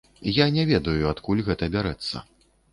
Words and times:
Я 0.43 0.47
не 0.55 0.65
ведаю, 0.71 1.05
адкуль 1.11 1.45
гэта 1.51 1.71
бярэцца. 1.79 2.27